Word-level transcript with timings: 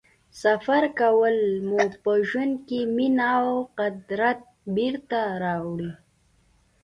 سفر 0.43 0.83
کول 0.99 1.37
مو 1.67 1.79
په 2.03 2.11
ژوند 2.27 2.53
کې 2.67 2.79
مینه 2.95 3.29
او 3.43 3.49
قدرت 3.79 4.39
بېرته 4.75 5.19
راوړي. 5.43 5.91